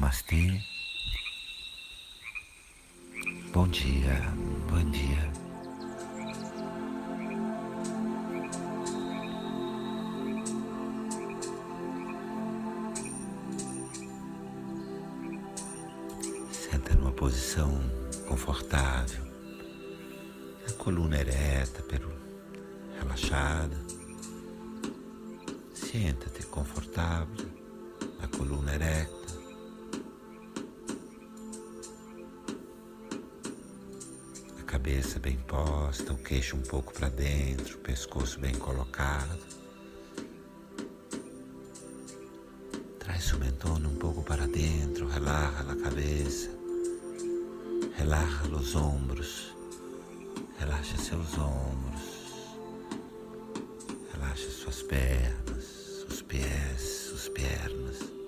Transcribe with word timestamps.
Namastê. 0.00 0.62
Bom 3.52 3.68
dia, 3.68 4.32
bom 4.66 4.90
dia. 4.90 5.30
Senta 16.50 16.94
numa 16.94 17.12
posição 17.12 17.78
confortável, 18.26 19.22
a 20.66 20.72
coluna 20.78 21.18
ereta, 21.18 21.82
pelo 21.82 22.10
relaxada. 22.98 23.76
Senta-te 25.74 26.46
confortável, 26.46 27.50
a 28.22 28.26
coluna 28.28 28.74
ereta. 28.74 29.39
Cabeça 34.80 35.18
bem 35.18 35.36
posta, 35.36 36.10
o 36.10 36.16
queixo 36.16 36.56
um 36.56 36.62
pouco 36.62 36.90
para 36.94 37.10
dentro, 37.10 37.76
o 37.76 37.80
pescoço 37.80 38.40
bem 38.40 38.54
colocado. 38.54 39.38
Traz 42.98 43.30
o 43.34 43.38
mentone 43.38 43.86
um 43.86 43.96
pouco 43.96 44.22
para 44.22 44.46
dentro, 44.46 45.06
relaxa 45.06 45.70
a 45.70 45.76
cabeça, 45.76 46.48
relaxa 47.94 48.48
os 48.48 48.74
ombros, 48.74 49.54
relaxa 50.58 50.96
seus 50.96 51.36
ombros, 51.36 52.56
relaxa 54.14 54.48
suas 54.48 54.82
pernas, 54.82 56.06
os 56.08 56.22
pés, 56.22 57.12
as 57.14 57.28
pernas. 57.28 58.19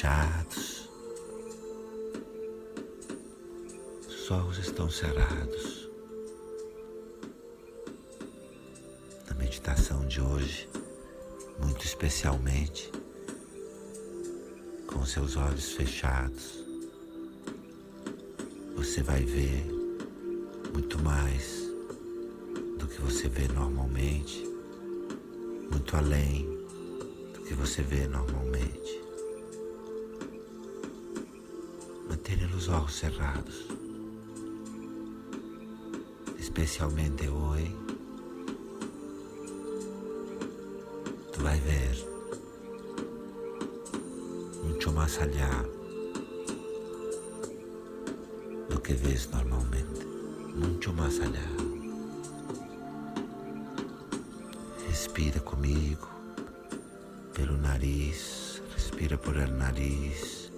Fechados, 0.00 0.88
os 4.08 4.30
olhos 4.30 4.56
estão 4.56 4.88
cerrados. 4.88 5.90
Na 9.28 9.34
meditação 9.34 10.06
de 10.06 10.22
hoje, 10.22 10.70
muito 11.62 11.84
especialmente, 11.84 12.90
com 14.86 15.04
seus 15.04 15.36
olhos 15.36 15.72
fechados, 15.72 16.64
você 18.76 19.02
vai 19.02 19.22
ver 19.22 19.66
muito 20.72 20.98
mais 21.00 21.68
do 22.78 22.86
que 22.88 23.02
você 23.02 23.28
vê 23.28 23.46
normalmente, 23.48 24.48
muito 25.70 25.94
além 25.94 26.46
do 27.34 27.42
que 27.42 27.52
você 27.52 27.82
vê 27.82 28.08
normalmente. 28.08 28.79
Mantenha 32.30 32.56
os 32.56 32.68
olhos 32.68 32.94
cerrados, 32.94 33.66
especialmente 36.38 37.28
hoje. 37.28 37.76
Tu 41.32 41.40
vai 41.42 41.58
ver 41.58 42.06
muito 44.62 44.92
mais 44.92 45.18
allá 45.18 45.64
do 48.68 48.80
que 48.80 48.92
vês 48.92 49.28
normalmente, 49.30 50.06
muito 50.54 50.92
mais 50.92 51.18
allá. 51.20 51.50
Respira 54.86 55.40
comigo 55.40 56.08
pelo 57.34 57.56
nariz, 57.56 58.62
respira 58.76 59.18
por 59.18 59.36
el 59.36 59.50
nariz, 59.50 60.49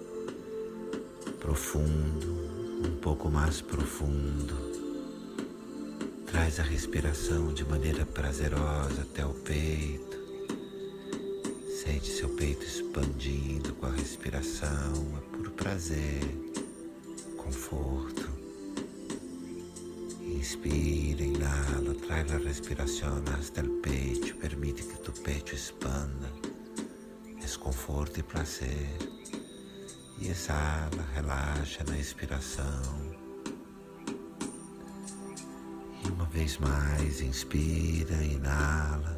profundo, 1.43 2.87
um 2.87 2.95
pouco 3.01 3.29
mais 3.29 3.59
profundo. 3.59 4.55
Traz 6.25 6.57
a 6.57 6.63
respiração 6.63 7.53
de 7.53 7.65
maneira 7.65 8.05
prazerosa 8.05 9.01
até 9.01 9.25
o 9.25 9.33
peito. 9.33 10.17
Sente 11.83 12.09
seu 12.09 12.29
peito 12.29 12.65
expandindo 12.65 13.75
com 13.75 13.87
a 13.87 13.91
respiração, 13.91 14.93
é 15.17 15.35
puro 15.35 15.51
prazer, 15.51 16.23
conforto. 17.35 18.29
Inspira, 20.21 21.23
inhala, 21.23 21.93
traz 22.07 22.31
a 22.31 22.37
respiração 22.37 23.21
hasta 23.37 23.59
el 23.59 23.69
pecho, 23.81 24.37
permite 24.37 24.83
que 24.83 24.97
tu 25.01 25.11
pecho 25.21 25.55
expanda. 25.55 26.31
É 27.43 27.57
conforto 27.57 28.19
e 28.19 28.23
prazer. 28.23 29.22
E 30.23 30.29
exala, 30.29 31.05
relaxa 31.13 31.83
na 31.85 31.99
expiração. 31.99 33.13
E 36.01 36.07
uma 36.07 36.23
vez 36.27 36.57
mais, 36.59 37.19
inspira, 37.19 38.23
inala. 38.23 39.17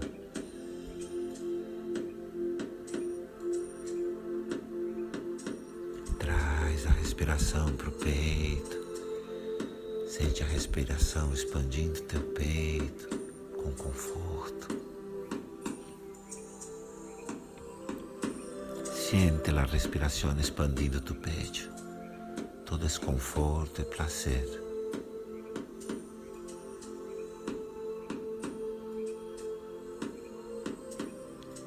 Traz 6.18 6.88
a 6.88 6.90
respiração 6.90 7.72
para 7.76 7.90
o 7.90 7.92
peito. 7.92 8.78
Sente 10.08 10.42
a 10.42 10.48
respiração 10.48 11.32
expandindo 11.32 12.02
teu 12.02 12.22
peito 12.34 13.10
com 13.62 13.72
conforto. 13.74 14.75
Siente 19.08 19.52
a 19.52 19.64
respiração 19.66 20.36
expandindo 20.40 21.00
tu 21.00 21.14
peito. 21.14 21.70
Todo 22.66 22.88
esse 22.88 23.00
conforto 23.00 23.84
e 23.84 23.86
prazer. 23.86 24.44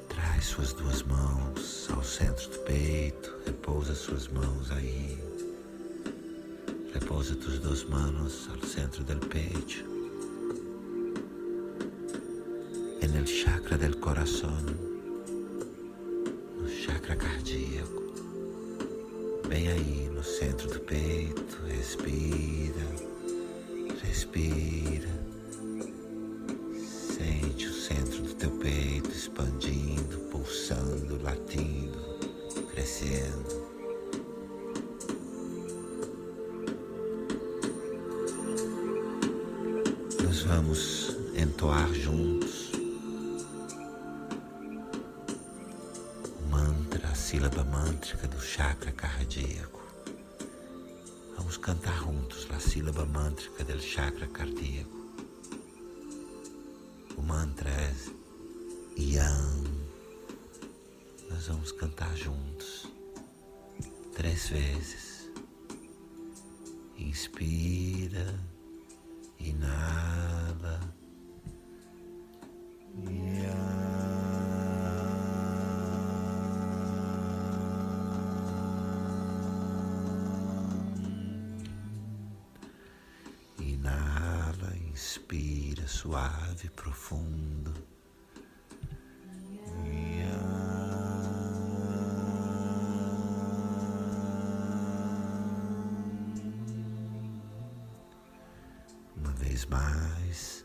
Traz 0.09 0.45
suas 0.47 0.73
duas 0.73 1.01
mãos 1.03 1.87
ao 1.95 2.03
centro 2.03 2.49
do 2.49 2.59
peito, 2.65 3.33
repousa 3.45 3.95
suas 3.95 4.27
mãos 4.27 4.69
aí. 4.71 5.17
Repousa 6.93 7.37
tus 7.37 7.57
duas 7.59 7.85
manos 7.85 8.49
ao 8.49 8.67
centro 8.67 9.01
do 9.05 9.15
peito. 9.27 9.85
En 13.01 13.15
el 13.15 13.25
chakra 13.25 13.77
del 13.77 13.97
corazón, 13.97 14.88
cardíaco. 17.15 18.03
Bem 19.47 19.67
aí 19.67 20.09
no 20.13 20.23
centro 20.23 20.69
do 20.69 20.79
peito, 20.79 21.57
respira, 21.67 22.85
respira. 24.03 25.09
Sente 26.77 27.67
o 27.67 27.73
centro 27.73 28.21
do 28.21 28.33
teu 28.35 28.51
peito 28.51 29.09
expandindo, 29.09 30.19
pulsando, 30.31 31.21
latindo, 31.23 31.99
crescendo. 32.71 33.67
Nós 40.23 40.43
vamos 40.43 41.17
entoar 41.35 41.91
juntos 41.93 42.28
sílaba 47.39 47.63
mântrica 47.63 48.27
do 48.27 48.41
chakra 48.41 48.91
cardíaco. 48.91 49.81
Vamos 51.37 51.55
cantar 51.55 51.97
juntos 51.99 52.45
a 52.51 52.59
sílaba 52.59 53.05
mântrica 53.05 53.63
do 53.63 53.79
chakra 53.79 54.27
cardíaco. 54.27 55.07
O 57.15 57.21
mantra 57.21 57.69
é 57.69 57.93
Yam. 59.01 59.63
Nós 61.29 61.47
vamos 61.47 61.71
cantar 61.71 62.13
juntos 62.17 62.91
três 64.13 64.49
vezes. 64.49 65.31
Inspira, 66.97 68.37
inala. 69.39 70.93
Inala, 72.97 73.28
inspira 85.09 85.87
suave, 85.87 86.69
profundo. 86.69 87.73
Uma 99.17 99.31
vez 99.31 99.65
mais, 99.65 100.63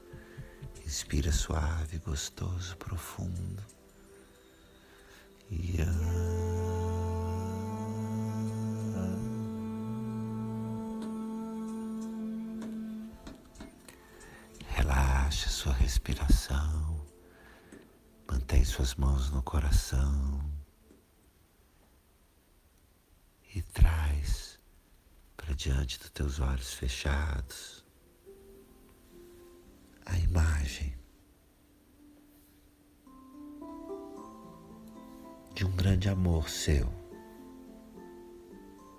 Inspira 0.85 1.33
suave, 1.33 1.99
gostoso, 2.01 2.77
profundo. 2.77 3.63
Sua 15.65 15.73
respiração. 15.73 17.07
Mantém 18.31 18.63
suas 18.67 18.95
mãos 18.97 19.31
no 19.31 19.43
coração 19.43 20.45
e 23.55 23.63
traz 23.63 24.61
para 25.35 25.55
diante 25.55 25.99
dos 25.99 26.11
teus 26.11 26.39
olhos 26.39 26.75
fechados 26.75 27.83
a 30.05 30.19
imagem 30.19 30.95
de 35.55 35.65
um 35.65 35.75
grande 35.75 36.11
amor 36.11 36.51
seu. 36.51 36.93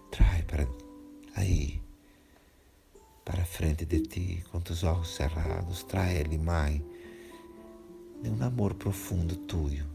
Trai 0.10 0.42
para 0.42 0.68
aí, 1.36 1.85
para 3.26 3.44
frente 3.44 3.86
de 3.86 4.02
ti, 4.02 4.46
com 4.52 4.60
os 4.60 4.84
olhos 4.84 5.16
cerrados, 5.16 5.84
trai 5.84 6.18
ele, 6.18 6.38
mãe, 6.38 6.86
de 8.22 8.30
um 8.30 8.44
amor 8.44 8.76
profundo 8.76 9.36
tuyo. 9.36 9.86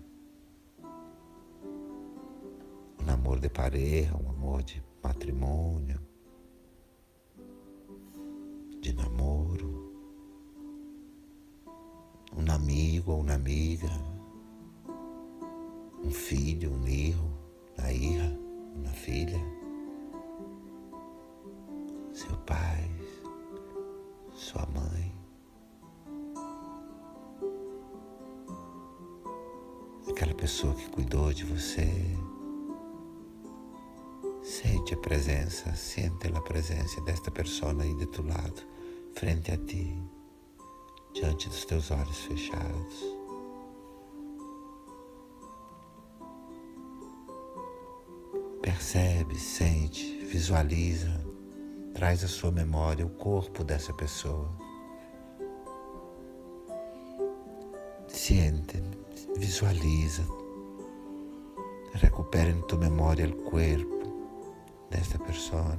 Um 3.00 3.08
amor 3.08 3.38
de 3.38 3.48
pareja, 3.48 4.16
um 4.16 4.28
amor 4.30 4.64
de 4.64 4.82
matrimônio, 5.02 6.00
de 8.80 8.92
namoro. 8.92 9.88
Um 12.36 12.52
amigo 12.52 13.12
ou 13.12 13.20
uma 13.20 13.34
amiga, 13.34 13.90
um 16.02 16.10
filho, 16.10 16.72
um 16.72 16.86
hijo, 16.86 17.30
uma 17.76 17.92
hija, 17.92 18.38
uma 18.76 18.90
filha, 18.90 19.38
seu 22.12 22.36
pai, 22.38 22.88
sua 24.50 24.66
mãe. 24.66 25.14
Aquela 30.08 30.34
pessoa 30.34 30.74
que 30.74 30.90
cuidou 30.90 31.32
de 31.32 31.44
você. 31.44 31.88
Sente 34.42 34.94
a 34.94 34.96
presença, 34.96 35.72
sente 35.76 36.26
a 36.26 36.40
presença 36.40 37.00
desta 37.02 37.30
pessoa 37.30 37.80
aí 37.80 37.94
de 37.94 38.06
tu 38.06 38.22
lado, 38.26 38.62
frente 39.14 39.52
a 39.52 39.56
ti 39.56 39.96
diante 41.14 41.48
dos 41.48 41.64
teus 41.64 41.92
olhos 41.92 42.18
fechados. 42.24 43.04
Percebe, 48.60 49.38
sente, 49.38 50.24
visualiza, 50.24 51.29
traz 51.94 52.24
à 52.24 52.28
sua 52.28 52.50
memória 52.50 53.06
o 53.06 53.10
corpo 53.10 53.64
dessa 53.64 53.92
pessoa. 53.92 54.48
Siente, 58.08 58.82
visualiza, 59.36 60.24
recupera 61.94 62.50
em 62.50 62.60
tua 62.62 62.78
memória 62.78 63.28
o 63.28 63.36
corpo 63.50 64.00
desta 64.90 65.18
pessoa. 65.18 65.78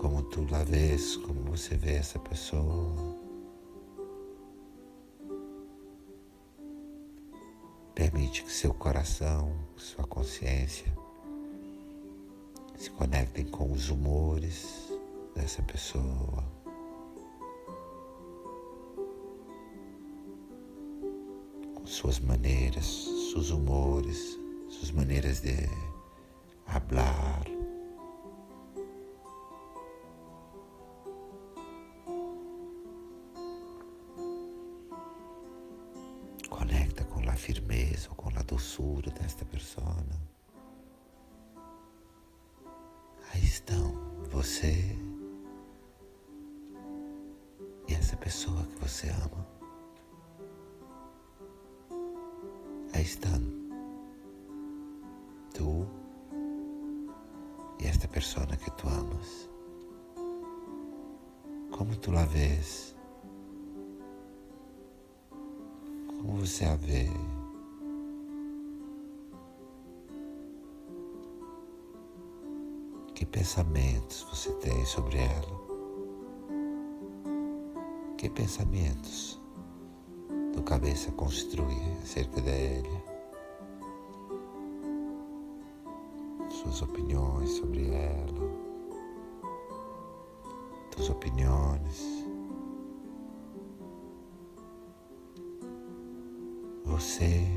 como 0.00 0.22
tu 0.22 0.46
la 0.50 0.62
vês, 0.62 1.16
como 1.16 1.40
você 1.50 1.76
vê 1.76 1.96
essa 1.96 2.18
pessoa. 2.20 3.17
Permite 7.98 8.44
que 8.44 8.52
seu 8.52 8.72
coração, 8.72 9.52
sua 9.76 10.04
consciência 10.06 10.86
se 12.76 12.88
conectem 12.90 13.44
com 13.44 13.72
os 13.72 13.90
humores 13.90 14.88
dessa 15.34 15.60
pessoa. 15.62 16.44
Com 21.74 21.84
suas 21.84 22.20
maneiras, 22.20 22.86
seus 23.32 23.50
humores, 23.50 24.38
suas 24.68 24.92
maneiras 24.92 25.40
de 25.40 25.68
hablar, 26.68 27.42
esta 57.98 58.06
pessoa 58.06 58.46
que 58.46 58.70
tu 58.70 58.86
amas. 58.86 59.50
Como 61.76 61.96
tu 61.96 62.12
la 62.12 62.24
vês? 62.26 62.94
Como 66.06 66.46
você 66.46 66.64
a 66.64 66.76
vê? 66.76 67.08
Que 73.16 73.26
pensamentos 73.26 74.22
você 74.30 74.52
tem 74.60 74.86
sobre 74.86 75.18
ela? 75.18 75.58
Que 78.16 78.30
pensamentos 78.30 79.40
tua 80.52 80.62
cabeça 80.62 81.10
construi 81.10 81.74
acerca 82.04 82.40
dela? 82.40 83.17
Suas 86.78 86.90
opiniões 86.90 87.50
sobre 87.50 87.90
ela? 87.90 88.52
Tuas 90.92 91.10
opiniões? 91.10 92.24
Você 96.84 97.48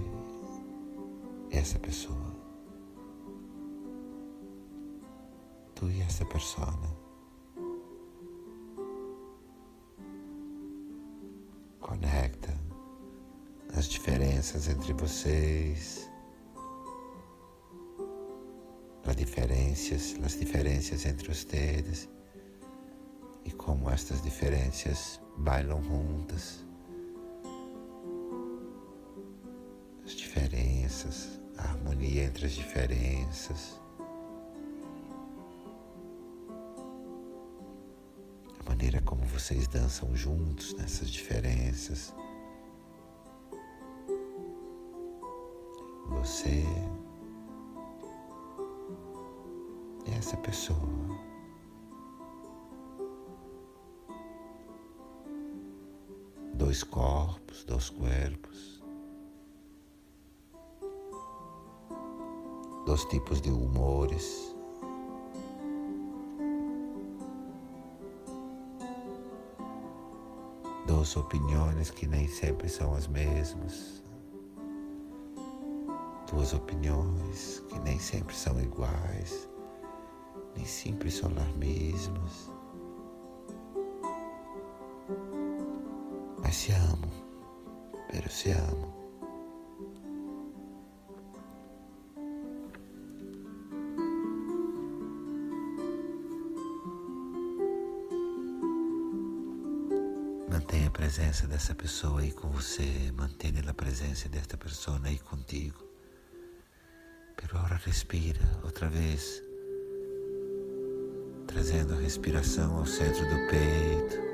é 1.51 1.59
essa 1.59 1.77
pessoa. 1.77 2.35
Tu 5.75 5.87
e 5.91 6.01
essa 6.01 6.25
pessoa. 6.25 6.73
Conecta 11.79 12.59
as 13.77 13.85
diferenças 13.87 14.67
entre 14.67 14.93
vocês. 14.93 16.10
Diferenças, 19.81 20.23
as 20.23 20.39
diferenças 20.39 21.05
entre 21.05 21.27
vocês 21.27 22.07
e 23.43 23.51
como 23.51 23.89
estas 23.89 24.21
diferenças 24.21 25.19
bailam 25.37 25.81
juntas. 25.83 26.63
diferenças, 30.15 31.39
a 31.57 31.63
harmonia 31.63 32.23
entre 32.23 32.45
as 32.45 32.53
diferenças. 32.53 33.79
A 38.59 38.69
maneira 38.69 39.01
como 39.01 39.25
vocês 39.25 39.67
dançam 39.67 40.15
juntos 40.15 40.73
nessas 40.75 41.09
diferenças. 41.09 42.13
Você 46.07 46.65
essa 50.07 50.37
pessoa. 50.37 50.79
Dois 56.53 56.83
corpos, 56.83 57.63
dois 57.63 57.89
corpos. 57.89 58.81
dos 62.85 63.05
tipos 63.05 63.39
de 63.39 63.49
humores. 63.49 64.53
Duas 70.85 71.15
opiniões 71.15 71.89
que 71.89 72.05
nem 72.05 72.27
sempre 72.27 72.67
são 72.67 72.93
as 72.93 73.07
mesmas. 73.07 74.03
Duas 76.29 76.53
opiniões 76.53 77.63
que 77.69 77.79
nem 77.79 77.99
sempre 77.99 78.35
são 78.35 78.59
iguais, 78.59 79.47
simples 80.65 80.69
se 80.69 80.89
impressionar 80.89 81.57
mesmas, 81.57 82.51
mas 86.39 86.55
se 86.55 86.71
amam, 86.71 87.11
pero 88.09 88.29
se 88.29 88.51
amam. 88.51 89.01
Mantenha 100.49 100.87
a 100.87 100.91
presença 100.91 101.47
dessa 101.47 101.73
pessoa 101.73 102.21
aí 102.21 102.31
com 102.31 102.49
você, 102.49 103.11
mantenha 103.13 103.61
a 103.67 103.73
presença 103.73 104.29
desta 104.29 104.57
pessoa 104.57 104.99
aí 105.03 105.17
contigo. 105.19 105.83
Pero 107.35 107.57
agora 107.57 107.75
respira 107.83 108.39
outra 108.63 108.87
vez 108.87 109.50
trazendo 111.51 111.93
a 111.93 111.97
respiração 111.97 112.77
ao 112.77 112.85
centro 112.85 113.23
do 113.27 113.35
peito. 113.47 114.31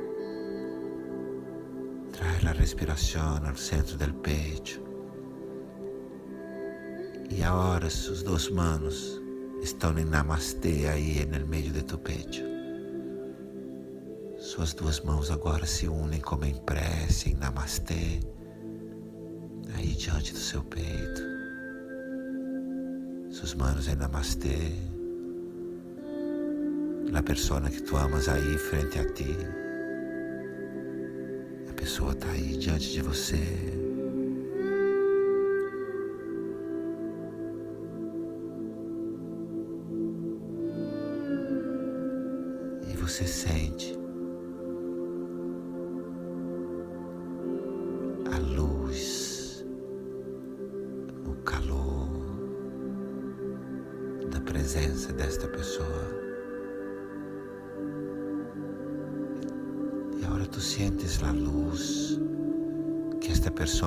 Traz 2.12 2.46
a 2.46 2.52
respiração 2.52 3.42
ao 3.46 3.56
centro 3.56 3.98
do 3.98 4.14
peito. 4.16 4.82
E 7.30 7.44
agora 7.44 7.88
os 7.88 8.24
dois 8.24 8.50
manos 8.50 9.20
estão 9.62 9.98
em 9.98 10.06
namastê 10.06 10.88
aí 10.88 11.26
no 11.26 11.46
meio 11.48 11.72
de 11.72 11.84
tu 11.84 11.98
peito. 11.98 12.38
Suas 14.38 14.74
duas 14.74 15.00
mãos 15.02 15.32
agora 15.32 15.66
se 15.66 15.88
unem 15.88 16.22
como 16.22 16.46
em 16.46 16.56
prece, 16.56 17.32
em 17.32 17.34
namastê, 17.34 18.20
aí 19.76 19.94
diante 19.94 20.34
do 20.34 20.40
seu 20.40 20.64
peito. 20.64 21.22
Suas 23.32 23.56
manos 23.56 23.88
em 23.88 23.96
namastê. 23.96 24.97
A 27.14 27.24
pessoa 27.24 27.60
que 27.62 27.82
tu 27.82 27.98
amas 27.98 28.30
aí 28.30 28.58
frente 28.58 29.00
a 29.00 29.06
ti. 29.06 29.36
A 31.70 31.74
pessoa 31.74 32.12
está 32.12 32.30
aí 32.30 32.58
diante 32.58 32.92
de 32.92 33.02
você. 33.02 33.38
E 42.88 42.96
você 42.98 43.26
sente 43.26 43.97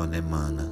pessoa 0.00 0.16
emana. 0.16 0.64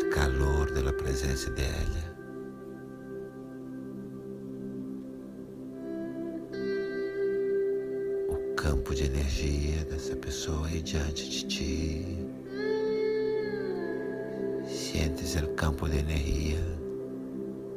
O 0.00 0.10
calor 0.10 0.70
da 0.72 0.92
presença 0.92 1.50
dela. 1.50 2.10
O 8.28 8.54
campo 8.54 8.94
de 8.94 9.04
energia 9.04 9.84
dessa 9.84 10.16
pessoa 10.16 10.66
aí 10.66 10.80
diante 10.80 11.28
de 11.28 11.46
ti. 11.46 12.18
Sientes 14.66 15.34
o 15.36 15.48
campo 15.54 15.88
de 15.88 15.98
energia 15.98 16.60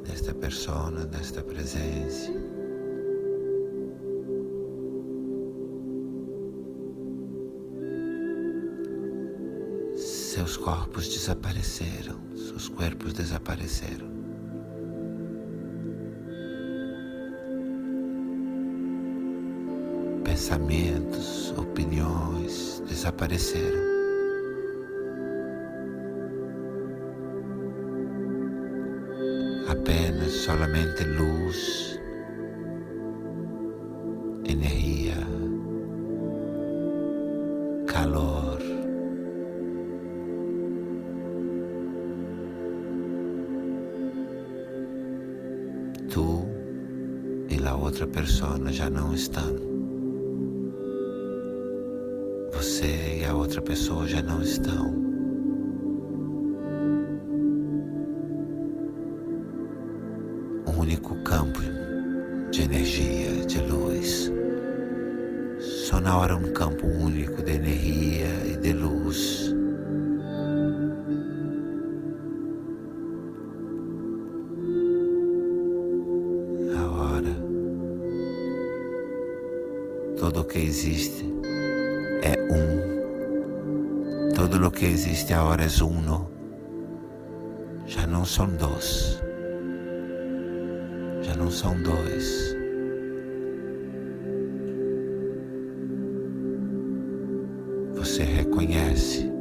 desta 0.05 0.33
persona, 0.33 1.05
desta 1.05 1.41
presença. 1.41 2.42
Seus 10.53 10.65
corpos 10.65 11.09
desapareceram, 11.09 12.19
seus 12.35 12.69
corpos 12.69 13.13
desapareceram. 13.13 14.07
Pensamentos, 20.23 21.51
opiniões 21.57 22.83
desapareceram. 22.87 23.81
apenas 29.67 30.31
solamente 30.33 31.03
luz, 31.03 31.82
estão. 49.13 49.55
Você 52.53 53.19
e 53.21 53.25
a 53.25 53.35
outra 53.35 53.61
pessoa 53.61 54.07
já 54.07 54.21
não 54.21 54.41
estão. 54.41 55.03
único 60.83 61.15
campo 61.23 61.59
de 62.51 62.63
energia, 62.63 63.45
de 63.45 63.59
luz. 63.59 64.31
Só 65.59 65.99
na 65.99 66.17
hora 66.17 66.37
um. 84.45 84.49
Tudo 84.49 84.67
o 84.67 84.71
que 84.71 84.85
existe 84.85 85.33
agora 85.33 85.63
é 85.63 85.83
uno. 85.83 86.29
Já 87.87 88.07
não 88.07 88.25
são 88.25 88.47
dois 88.47 89.23
já 91.23 91.35
não 91.35 91.49
são 91.49 91.81
dois. 91.81 92.55
Você 97.95 98.23
reconhece 98.23 99.31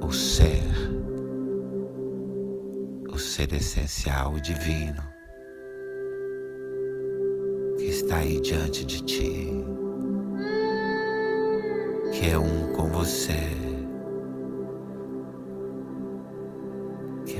o 0.00 0.10
ser, 0.10 0.64
o 3.12 3.18
ser 3.18 3.52
essencial, 3.52 4.32
o 4.32 4.40
divino, 4.40 5.02
que 7.76 7.84
está 7.84 8.16
aí 8.16 8.40
diante 8.40 8.84
de 8.84 9.02
ti, 9.04 9.57
que 12.18 12.30
é 12.30 12.38
um 12.38 12.72
com 12.72 12.88
você. 12.88 13.58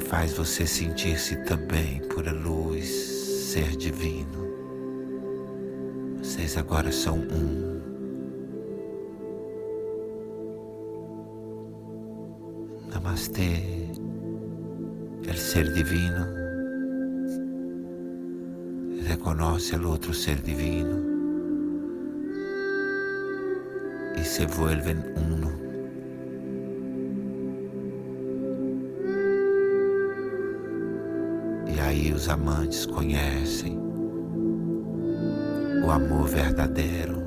faz 0.09 0.33
você 0.33 0.67
sentir-se 0.67 1.37
também 1.45 2.01
pura 2.09 2.33
luz, 2.33 2.89
ser 2.89 3.77
divino. 3.77 4.49
Vocês 6.23 6.57
agora 6.57 6.91
são 6.91 7.19
um. 7.19 7.79
Namastê, 12.91 13.91
el 15.27 15.37
ser 15.37 15.73
divino 15.75 16.27
reconoce 19.07 19.75
al 19.75 19.85
outro 19.85 20.15
ser 20.15 20.41
divino 20.41 21.18
se 24.39 24.47
vuelven 24.47 25.03
uno. 25.17 25.51
aí 31.81 32.13
os 32.13 32.29
amantes 32.29 32.87
conhecem 32.87 33.77
o 35.85 35.91
amor 35.91 36.29
verdadeiro. 36.29 37.21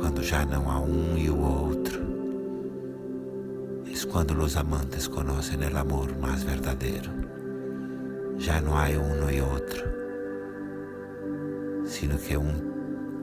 Quando 0.00 0.22
já 0.22 0.46
não 0.46 0.70
há 0.70 0.80
um 0.80 1.18
e 1.18 1.28
o 1.28 1.38
outro, 1.38 2.00
é 3.84 4.06
quando 4.06 4.30
os 4.30 4.56
amantes 4.56 5.08
conhecem 5.08 5.74
o 5.74 5.76
amor 5.76 6.16
mais 6.16 6.42
verdadeiro. 6.42 7.10
Já 8.38 8.62
não 8.62 8.78
há 8.78 8.86
um 8.86 9.30
e 9.30 9.42
outro, 9.42 9.84
sino 11.84 12.16
que 12.16 12.34
um 12.38 12.75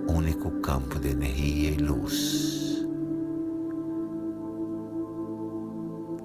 único 0.08 0.52
campo 0.62 1.00
de 1.00 1.10
energia 1.10 1.72
e 1.72 1.78
luz. 1.78 2.86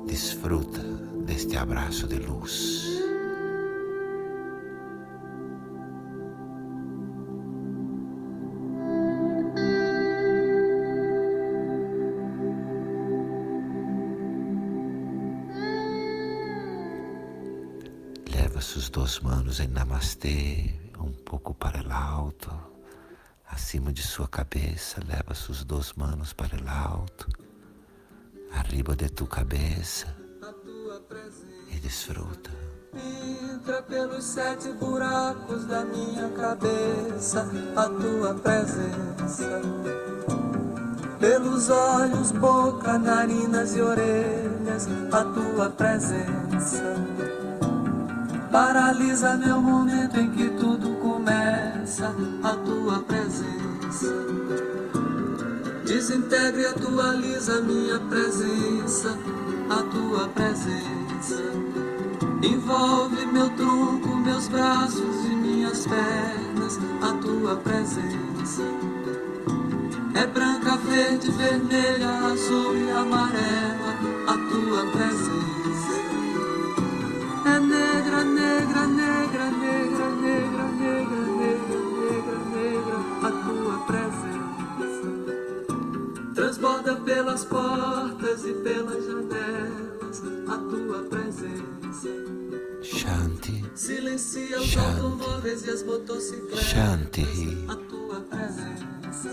Desfruta 0.07 0.83
deste 1.27 1.57
abraço 1.57 2.07
de 2.07 2.17
luz. 2.17 2.87
Leva 18.35 18.61
suas 18.61 18.89
duas 18.89 19.21
manos 19.21 19.61
em 19.61 19.69
namastê 19.69 20.75
um 20.99 21.13
pouco 21.13 21.55
para 21.55 21.83
lá 21.83 22.03
alto. 22.03 22.51
Acima 23.51 23.93
de 23.93 24.03
sua 24.03 24.29
cabeça, 24.29 25.01
leva 25.07 25.35
suas 25.35 25.65
duas 25.65 25.93
mãos 25.95 26.33
para 26.33 26.57
o 26.57 26.69
alto. 26.69 27.27
Arriba 28.53 28.95
de 28.95 29.09
tu 29.09 29.27
cabeça 29.27 30.07
e 31.71 31.79
desfruta. 31.81 32.51
Entra 32.95 33.83
pelos 33.83 34.25
sete 34.25 34.73
buracos 34.73 35.65
da 35.67 35.85
minha 35.85 36.29
cabeça 36.31 37.49
a 37.77 37.89
tua 37.89 38.35
presença. 38.35 39.61
Pelos 41.19 41.69
olhos, 41.69 42.31
boca, 42.33 42.99
narinas 42.99 43.75
e 43.75 43.81
orelhas 43.81 44.89
a 45.13 45.25
tua 45.25 45.71
presença. 45.71 46.95
Paralisa 48.51 49.37
meu 49.37 49.61
momento 49.61 50.19
em 50.19 50.31
que 50.31 50.49
tudo 50.51 50.95
começa 51.01 52.15
a 52.43 52.55
tua 52.55 53.03
presença. 53.03 53.18
Desintegra 55.85 56.61
e 56.61 56.67
atualiza 56.67 57.61
minha 57.63 57.99
presença, 58.01 59.19
a 59.71 59.83
tua 59.83 60.29
presença 60.29 61.09
Envolve 62.43 63.27
meu 63.27 63.51
tronco, 63.51 64.15
meus 64.15 64.47
braços 64.47 65.25
e 65.25 65.35
minhas 65.35 65.85
pernas, 65.87 66.79
a 67.03 67.13
tua 67.15 67.57
presença. 67.57 68.63
É 70.15 70.25
branca, 70.25 70.77
verde, 70.77 71.33
vermelha, 71.33 72.09
azul 72.27 72.77
e 72.77 72.91
amarela, 72.93 73.95
a 74.29 74.35
tua 74.51 74.87
presença. 74.93 75.99
É 77.45 77.59
negra, 77.59 78.23
negra, 78.23 78.87
negra, 78.87 79.51
negra, 79.51 79.88
Transborda 86.59 86.97
pelas 86.97 87.45
portas 87.45 88.45
e 88.45 88.53
pelas 88.53 89.05
janelas, 89.07 90.23
a 90.49 90.57
tua 90.59 91.05
presença. 91.05 92.09
Shanti. 92.83 93.65
Silencia 93.77 94.59
os 94.59 94.67
Shanti. 94.67 95.01
automóveis 95.01 95.65
e 95.65 95.71
as 95.71 95.85
motocicletas. 95.85 96.65
Shanti. 96.65 97.65
A 97.69 97.77
tua 97.77 98.21
presença 98.23 99.29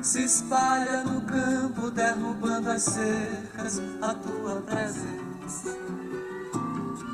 se 0.00 0.24
espalha 0.24 1.04
no 1.04 1.20
campo, 1.20 1.90
derrubando 1.90 2.70
as 2.70 2.84
cercas. 2.84 3.82
A 4.00 4.14
tua 4.14 4.62
presença 4.62 5.76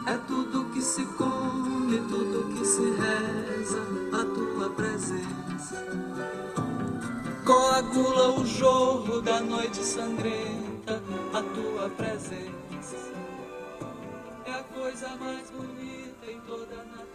é 0.07 0.17
tudo 0.29 0.67
que 0.67 0.81
se 0.81 1.05
come, 1.07 1.99
tudo 2.09 2.55
que 2.55 2.65
se 2.65 2.83
reza. 2.83 3.83
A 4.13 4.25
tua 4.33 4.71
presença 4.71 6.44
coagula 7.45 8.41
o 8.41 8.47
jorro 8.47 9.21
da 9.21 9.41
noite 9.41 9.85
sangrenta, 9.85 11.03
a 11.33 11.43
tua 11.43 11.91
presença 11.91 12.55
é 14.47 14.53
a 14.53 14.63
coisa 14.63 15.09
mais 15.17 15.51
bonita 15.51 16.31
em 16.31 16.41
toda 16.41 16.75
a 16.75 16.85
natureza. 16.85 17.14